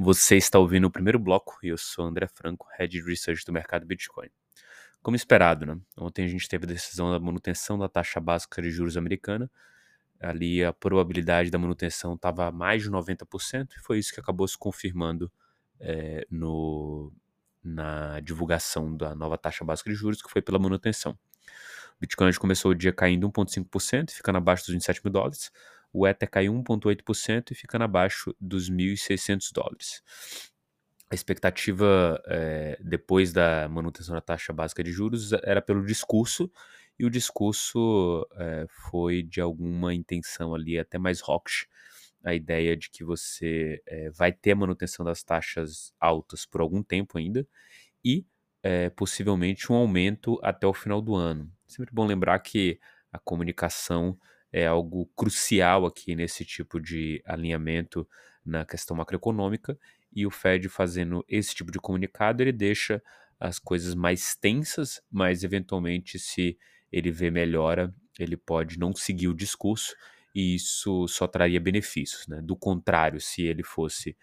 Você 0.00 0.36
está 0.36 0.60
ouvindo 0.60 0.84
o 0.84 0.90
primeiro 0.92 1.18
bloco 1.18 1.58
e 1.60 1.68
eu 1.68 1.76
sou 1.76 2.04
André 2.04 2.28
Franco, 2.28 2.68
Head 2.78 3.02
Research 3.02 3.44
do 3.44 3.52
mercado 3.52 3.84
Bitcoin. 3.84 4.28
Como 5.02 5.16
esperado, 5.16 5.66
né? 5.66 5.76
Ontem 5.96 6.24
a 6.24 6.28
gente 6.28 6.48
teve 6.48 6.66
a 6.66 6.68
decisão 6.68 7.10
da 7.10 7.18
manutenção 7.18 7.76
da 7.76 7.88
taxa 7.88 8.20
básica 8.20 8.62
de 8.62 8.70
juros 8.70 8.96
americana. 8.96 9.50
Ali 10.20 10.64
a 10.64 10.72
probabilidade 10.72 11.50
da 11.50 11.58
manutenção 11.58 12.14
estava 12.14 12.52
mais 12.52 12.84
de 12.84 12.90
90% 12.92 13.72
e 13.76 13.80
foi 13.80 13.98
isso 13.98 14.14
que 14.14 14.20
acabou 14.20 14.46
se 14.46 14.56
confirmando 14.56 15.32
é, 15.80 16.24
no, 16.30 17.12
na 17.60 18.20
divulgação 18.20 18.96
da 18.96 19.16
nova 19.16 19.36
taxa 19.36 19.64
básica 19.64 19.90
de 19.90 19.96
juros, 19.96 20.22
que 20.22 20.30
foi 20.30 20.40
pela 20.40 20.60
manutenção. 20.60 21.18
O 21.96 22.00
Bitcoin 22.02 22.32
começou 22.34 22.70
o 22.70 22.74
dia 22.74 22.92
caindo 22.92 23.28
1,5%, 23.28 24.12
ficando 24.12 24.38
abaixo 24.38 24.62
dos 24.62 24.74
27 24.74 25.00
mil 25.04 25.12
dólares 25.12 25.50
o 25.92 26.06
Ether 26.06 26.30
caiu 26.30 26.52
1,8% 26.52 27.50
e 27.50 27.54
ficando 27.54 27.84
abaixo 27.84 28.34
dos 28.40 28.70
1.600 28.70 29.50
dólares. 29.52 30.02
A 31.10 31.14
expectativa 31.14 32.22
é, 32.26 32.78
depois 32.82 33.32
da 33.32 33.66
manutenção 33.68 34.14
da 34.14 34.20
taxa 34.20 34.52
básica 34.52 34.84
de 34.84 34.92
juros 34.92 35.32
era 35.42 35.62
pelo 35.62 35.84
discurso, 35.84 36.50
e 36.98 37.06
o 37.06 37.10
discurso 37.10 38.26
é, 38.34 38.66
foi 38.90 39.22
de 39.22 39.40
alguma 39.40 39.94
intenção 39.94 40.54
ali 40.54 40.78
até 40.78 40.98
mais 40.98 41.22
hawkish, 41.22 41.66
a 42.24 42.34
ideia 42.34 42.76
de 42.76 42.90
que 42.90 43.04
você 43.04 43.80
é, 43.86 44.10
vai 44.10 44.32
ter 44.32 44.52
a 44.52 44.56
manutenção 44.56 45.04
das 45.04 45.22
taxas 45.22 45.92
altas 45.98 46.44
por 46.44 46.60
algum 46.60 46.82
tempo 46.82 47.16
ainda 47.16 47.46
e 48.04 48.26
possivelmente 48.96 49.72
um 49.72 49.76
aumento 49.76 50.38
até 50.42 50.66
o 50.66 50.74
final 50.74 51.00
do 51.00 51.14
ano. 51.14 51.50
Sempre 51.66 51.94
bom 51.94 52.04
lembrar 52.04 52.38
que 52.40 52.78
a 53.10 53.18
comunicação 53.18 54.18
é 54.52 54.66
algo 54.66 55.06
crucial 55.16 55.86
aqui 55.86 56.14
nesse 56.14 56.44
tipo 56.44 56.80
de 56.80 57.22
alinhamento 57.24 58.08
na 58.44 58.64
questão 58.64 58.96
macroeconômica 58.96 59.78
e 60.14 60.26
o 60.26 60.30
Fed 60.30 60.68
fazendo 60.68 61.24
esse 61.28 61.54
tipo 61.54 61.70
de 61.70 61.78
comunicado 61.78 62.42
ele 62.42 62.52
deixa 62.52 63.02
as 63.38 63.58
coisas 63.58 63.94
mais 63.94 64.34
tensas, 64.34 65.00
mas 65.10 65.44
eventualmente 65.44 66.18
se 66.18 66.58
ele 66.90 67.10
vê 67.10 67.30
melhora, 67.30 67.94
ele 68.18 68.36
pode 68.36 68.78
não 68.78 68.94
seguir 68.94 69.28
o 69.28 69.34
discurso 69.34 69.94
e 70.34 70.54
isso 70.54 71.06
só 71.08 71.26
traria 71.26 71.60
benefícios, 71.60 72.26
né? 72.26 72.40
Do 72.42 72.56
contrário, 72.56 73.20
se 73.20 73.42
ele 73.42 73.62
fosse 73.62 74.16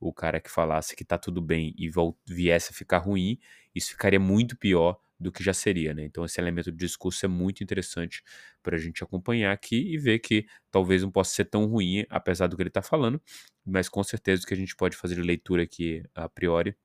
o 0.00 0.12
cara 0.12 0.40
que 0.40 0.50
falasse 0.50 0.96
que 0.96 1.04
tá 1.04 1.18
tudo 1.18 1.40
bem 1.40 1.74
e 1.78 1.90
viesse 2.26 2.72
a 2.72 2.74
ficar 2.74 2.98
ruim, 2.98 3.38
isso 3.74 3.90
ficaria 3.90 4.18
muito 4.18 4.56
pior 4.56 4.98
do 5.22 5.32
que 5.32 5.42
já 5.42 5.54
seria, 5.54 5.94
né? 5.94 6.04
Então 6.04 6.24
esse 6.24 6.40
elemento 6.40 6.70
de 6.70 6.78
discurso 6.78 7.24
é 7.24 7.28
muito 7.28 7.62
interessante 7.62 8.22
para 8.62 8.76
a 8.76 8.78
gente 8.78 9.02
acompanhar 9.02 9.52
aqui 9.52 9.94
e 9.94 9.98
ver 9.98 10.18
que 10.18 10.46
talvez 10.70 11.02
não 11.02 11.10
possa 11.10 11.34
ser 11.34 11.46
tão 11.46 11.66
ruim, 11.66 12.04
apesar 12.10 12.46
do 12.46 12.56
que 12.56 12.62
ele 12.62 12.68
está 12.68 12.82
falando, 12.82 13.20
mas 13.64 13.88
com 13.88 14.02
certeza 14.02 14.42
o 14.42 14.46
que 14.46 14.54
a 14.54 14.56
gente 14.56 14.76
pode 14.76 14.96
fazer 14.96 15.14
de 15.14 15.22
leitura 15.22 15.62
aqui 15.62 16.02
a 16.14 16.28
priori 16.28 16.76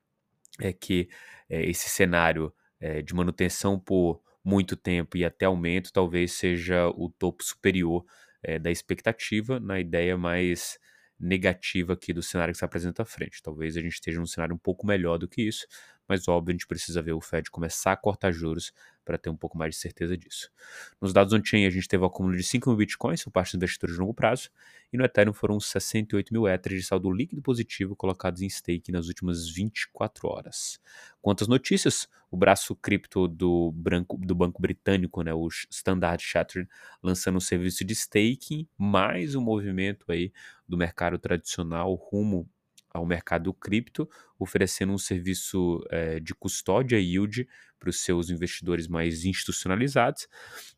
é 0.59 0.73
que 0.73 1.09
é, 1.49 1.63
esse 1.69 1.89
cenário 1.89 2.53
é, 2.79 3.01
de 3.01 3.13
manutenção 3.13 3.79
por 3.79 4.21
muito 4.43 4.75
tempo 4.75 5.17
e 5.17 5.25
até 5.25 5.45
aumento 5.45 5.91
talvez 5.91 6.33
seja 6.33 6.87
o 6.89 7.09
topo 7.09 7.43
superior 7.43 8.05
é, 8.41 8.57
da 8.57 8.71
expectativa 8.71 9.59
na 9.59 9.79
ideia 9.79 10.17
mais 10.17 10.79
negativa 11.19 11.93
aqui 11.93 12.13
do 12.13 12.21
cenário 12.21 12.53
que 12.53 12.59
se 12.59 12.65
apresenta 12.65 13.01
à 13.01 13.05
frente. 13.05 13.41
Talvez 13.41 13.75
a 13.75 13.81
gente 13.81 13.93
esteja 13.93 14.19
num 14.19 14.25
cenário 14.25 14.55
um 14.55 14.59
pouco 14.59 14.85
melhor 14.85 15.17
do 15.17 15.27
que 15.27 15.41
isso, 15.41 15.65
mas 16.07 16.27
óbvio 16.27 16.51
a 16.51 16.53
gente 16.53 16.67
precisa 16.67 17.01
ver 17.01 17.13
o 17.13 17.21
Fed 17.21 17.49
começar 17.51 17.91
a 17.91 17.97
cortar 17.97 18.31
juros 18.31 18.71
para 19.03 19.17
ter 19.17 19.29
um 19.29 19.35
pouco 19.37 19.57
mais 19.57 19.75
de 19.75 19.81
certeza 19.81 20.17
disso. 20.17 20.51
Nos 21.01 21.13
dados 21.13 21.33
on-chain 21.33 21.65
a 21.65 21.69
gente 21.69 21.87
teve 21.87 22.03
o 22.03 22.05
acúmulo 22.05 22.35
de 22.35 22.43
5 22.43 22.69
mil 22.69 22.77
bitcoins 22.77 23.23
por 23.23 23.31
parte 23.31 23.49
dos 23.49 23.55
investidores 23.55 23.95
de 23.95 24.01
longo 24.01 24.13
prazo, 24.13 24.49
e 24.91 24.97
no 24.97 25.05
Ethereum 25.05 25.33
foram 25.33 25.59
68 25.59 26.33
mil 26.33 26.47
Ethers 26.47 26.81
de 26.81 26.87
saldo 26.87 27.11
líquido 27.11 27.41
positivo 27.41 27.95
colocados 27.95 28.41
em 28.41 28.49
stake 28.49 28.91
nas 28.91 29.07
últimas 29.07 29.49
24 29.49 30.27
horas. 30.27 30.79
Quantas 31.21 31.47
notícias? 31.47 32.07
O 32.29 32.35
braço 32.35 32.75
cripto 32.75 33.25
do, 33.27 33.71
branco, 33.71 34.17
do 34.17 34.35
banco 34.35 34.61
britânico, 34.61 35.23
né, 35.23 35.33
o 35.33 35.47
Standard 35.69 36.21
Chartered, 36.21 36.69
lançando 37.01 37.37
um 37.37 37.41
serviço 37.41 37.85
de 37.85 37.93
staking, 37.93 38.67
mais 38.77 39.33
um 39.33 39.41
movimento 39.41 40.11
aí 40.11 40.33
do 40.67 40.75
mercado 40.75 41.17
tradicional 41.17 41.93
rumo 41.93 42.49
ao 42.97 43.05
mercado 43.05 43.53
cripto, 43.53 44.09
oferecendo 44.39 44.93
um 44.93 44.97
serviço 44.97 45.83
é, 45.89 46.19
de 46.19 46.33
custódia 46.33 46.99
yield 46.99 47.47
para 47.79 47.89
os 47.89 48.01
seus 48.01 48.29
investidores 48.29 48.87
mais 48.87 49.23
institucionalizados, 49.23 50.27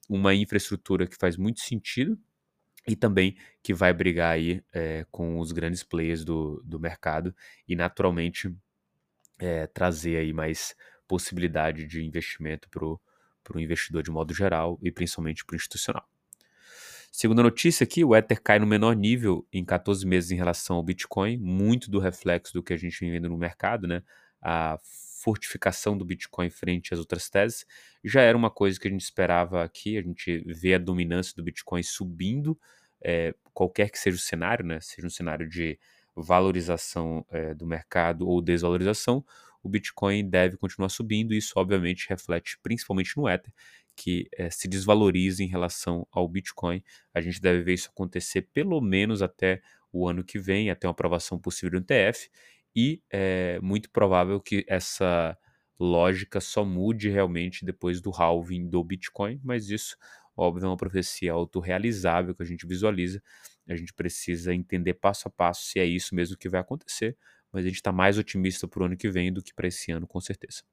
uma 0.07 0.33
infraestrutura 0.33 1.07
que 1.07 1.15
faz 1.15 1.37
muito 1.37 1.61
sentido 1.61 2.17
e 2.87 2.95
também 2.95 3.37
que 3.63 3.73
vai 3.73 3.93
brigar 3.93 4.33
aí 4.33 4.63
é, 4.73 5.05
com 5.11 5.39
os 5.39 5.51
grandes 5.51 5.83
players 5.83 6.23
do, 6.23 6.61
do 6.65 6.79
mercado 6.79 7.35
e 7.67 7.75
naturalmente 7.75 8.53
é, 9.37 9.67
trazer 9.67 10.17
aí 10.17 10.33
mais 10.33 10.75
possibilidade 11.07 11.85
de 11.85 12.03
investimento 12.03 12.69
para 12.69 12.85
o 12.85 13.59
investidor 13.59 14.03
de 14.03 14.11
modo 14.11 14.33
geral 14.33 14.79
e 14.81 14.91
principalmente 14.91 15.45
para 15.45 15.53
o 15.53 15.57
institucional. 15.57 16.07
Segundo 17.11 17.39
a 17.39 17.43
notícia 17.43 17.83
aqui, 17.83 18.03
o 18.03 18.15
Ether 18.15 18.41
cai 18.41 18.59
no 18.59 18.67
menor 18.67 18.95
nível 18.95 19.45
em 19.51 19.65
14 19.65 20.05
meses 20.05 20.31
em 20.31 20.35
relação 20.35 20.75
ao 20.75 20.83
Bitcoin, 20.83 21.37
muito 21.37 21.89
do 21.89 21.99
reflexo 21.99 22.53
do 22.53 22.63
que 22.63 22.73
a 22.73 22.77
gente 22.77 22.99
vem 22.99 23.11
vendo 23.11 23.29
no 23.29 23.37
mercado, 23.37 23.87
né? 23.87 24.03
A 24.41 24.77
fortificação 25.21 25.97
do 25.97 26.05
Bitcoin 26.05 26.49
frente 26.49 26.93
às 26.93 26.99
outras 26.99 27.29
teses 27.29 27.65
já 28.03 28.21
era 28.21 28.37
uma 28.37 28.49
coisa 28.49 28.79
que 28.79 28.87
a 28.87 28.91
gente 28.91 29.01
esperava 29.01 29.63
aqui, 29.63 29.97
a 29.97 30.01
gente 30.01 30.43
vê 30.45 30.75
a 30.75 30.77
dominância 30.77 31.33
do 31.35 31.43
Bitcoin 31.43 31.83
subindo, 31.83 32.57
é, 33.03 33.33
qualquer 33.53 33.89
que 33.89 33.99
seja 33.99 34.15
o 34.15 34.19
cenário, 34.19 34.65
né? 34.65 34.79
Seja 34.79 35.07
um 35.07 35.09
cenário 35.09 35.49
de 35.49 35.77
valorização 36.15 37.25
é, 37.31 37.53
do 37.53 37.65
mercado 37.65 38.27
ou 38.27 38.41
desvalorização, 38.41 39.25
o 39.61 39.69
Bitcoin 39.69 40.29
deve 40.29 40.57
continuar 40.57 40.89
subindo 40.89 41.33
e 41.33 41.37
isso 41.37 41.53
obviamente 41.57 42.07
reflete 42.07 42.57
principalmente 42.61 43.17
no 43.17 43.27
Ether, 43.27 43.53
que 43.99 44.29
é, 44.37 44.49
se 44.49 44.65
desvaloriza 44.69 45.43
em 45.43 45.47
relação 45.47 46.07
ao 46.09 46.25
Bitcoin. 46.25 46.81
A 47.13 47.19
gente 47.19 47.41
deve 47.41 47.61
ver 47.61 47.73
isso 47.73 47.89
acontecer 47.89 48.43
pelo 48.53 48.79
menos 48.79 49.21
até 49.21 49.61
o 49.91 50.07
ano 50.07 50.23
que 50.23 50.39
vem, 50.39 50.69
até 50.69 50.87
uma 50.87 50.91
aprovação 50.91 51.37
possível 51.37 51.71
do 51.71 51.77
NTF, 51.83 52.29
e 52.73 53.01
é 53.11 53.59
muito 53.61 53.89
provável 53.91 54.39
que 54.39 54.63
essa 54.69 55.37
lógica 55.77 56.39
só 56.39 56.63
mude 56.63 57.09
realmente 57.09 57.65
depois 57.65 57.99
do 57.99 58.09
halving 58.11 58.69
do 58.69 58.81
Bitcoin, 58.81 59.37
mas 59.43 59.69
isso, 59.69 59.97
óbvio, 60.35 60.63
é 60.65 60.67
uma 60.69 60.77
profecia 60.77 61.33
autorrealizável 61.33 62.33
que 62.33 62.43
a 62.43 62.45
gente 62.45 62.65
visualiza. 62.65 63.21
A 63.67 63.75
gente 63.75 63.93
precisa 63.93 64.53
entender 64.53 64.93
passo 64.93 65.27
a 65.27 65.31
passo 65.31 65.63
se 65.65 65.77
é 65.77 65.85
isso 65.85 66.15
mesmo 66.15 66.37
que 66.37 66.47
vai 66.47 66.61
acontecer, 66.61 67.17
mas 67.51 67.65
a 67.65 67.67
gente 67.67 67.77
está 67.77 67.91
mais 67.91 68.17
otimista 68.17 68.65
para 68.65 68.81
o 68.81 68.85
ano 68.85 68.95
que 68.95 69.09
vem 69.09 69.33
do 69.33 69.43
que 69.43 69.53
para 69.53 69.67
esse 69.67 69.91
ano, 69.91 70.07
com 70.07 70.21
certeza. 70.21 70.63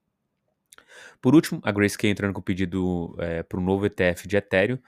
Por 1.21 1.35
último, 1.35 1.61
a 1.63 1.71
Grayscale 1.71 2.11
entrando 2.11 2.33
com 2.33 2.41
pedido 2.41 3.15
é, 3.19 3.43
para 3.43 3.59
o 3.59 3.61
novo 3.63 3.85
ETF 3.85 4.27
de 4.27 4.37
Ethereum, 4.37 4.79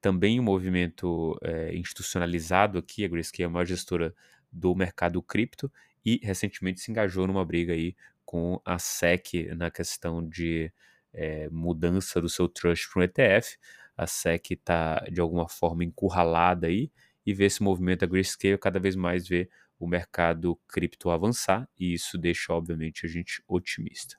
também 0.00 0.38
um 0.38 0.42
movimento 0.42 1.38
é, 1.42 1.74
institucionalizado 1.76 2.78
aqui, 2.78 3.04
a 3.04 3.08
Grayscale 3.08 3.44
é 3.44 3.46
a 3.46 3.50
maior 3.50 3.64
gestora 3.66 4.14
do 4.50 4.74
mercado 4.74 5.20
cripto 5.22 5.70
e 6.04 6.20
recentemente 6.22 6.80
se 6.80 6.90
engajou 6.90 7.26
numa 7.26 7.44
briga 7.44 7.72
aí 7.72 7.94
com 8.24 8.60
a 8.64 8.78
SEC 8.78 9.54
na 9.56 9.70
questão 9.70 10.26
de 10.26 10.72
é, 11.12 11.48
mudança 11.50 12.20
do 12.20 12.28
seu 12.28 12.48
trust 12.48 12.88
para 12.92 13.00
um 13.00 13.04
ETF. 13.04 13.58
A 13.96 14.06
SEC 14.06 14.52
está 14.52 15.04
de 15.10 15.20
alguma 15.20 15.48
forma 15.48 15.84
encurralada 15.84 16.68
aí 16.68 16.90
e 17.26 17.34
vê 17.34 17.46
esse 17.46 17.62
movimento 17.62 18.00
da 18.00 18.06
Grayscale 18.06 18.58
cada 18.58 18.78
vez 18.78 18.94
mais 18.94 19.26
vê 19.26 19.50
o 19.78 19.86
mercado 19.86 20.58
cripto 20.68 21.10
avançar 21.10 21.68
e 21.78 21.92
isso 21.94 22.18
deixa 22.18 22.52
obviamente 22.52 23.06
a 23.06 23.08
gente 23.08 23.42
otimista. 23.46 24.16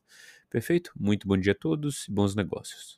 Perfeito? 0.50 0.92
Muito 1.00 1.28
bom 1.28 1.38
dia 1.38 1.52
a 1.54 1.56
todos 1.56 2.08
e 2.08 2.12
bons 2.12 2.36
negócios. 2.36 2.98